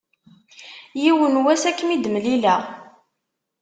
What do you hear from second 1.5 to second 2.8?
ad akem-id-mlileɣ.